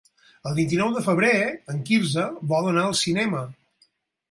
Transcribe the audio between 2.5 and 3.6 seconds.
vol anar al cinema.